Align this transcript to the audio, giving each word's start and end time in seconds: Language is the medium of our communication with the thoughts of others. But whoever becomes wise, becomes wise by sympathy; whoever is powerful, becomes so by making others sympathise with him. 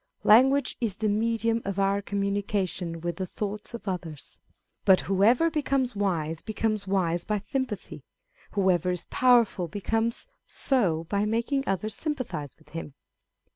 Language 0.23 0.77
is 0.81 0.97
the 0.97 1.07
medium 1.07 1.61
of 1.63 1.77
our 1.77 2.01
communication 2.01 3.01
with 3.01 3.17
the 3.17 3.27
thoughts 3.27 3.75
of 3.75 3.87
others. 3.87 4.39
But 4.83 5.01
whoever 5.01 5.51
becomes 5.51 5.95
wise, 5.95 6.41
becomes 6.41 6.87
wise 6.87 7.23
by 7.23 7.43
sympathy; 7.51 8.01
whoever 8.53 8.89
is 8.89 9.05
powerful, 9.11 9.67
becomes 9.67 10.25
so 10.47 11.03
by 11.03 11.25
making 11.25 11.65
others 11.67 11.93
sympathise 11.93 12.55
with 12.57 12.69
him. 12.69 12.95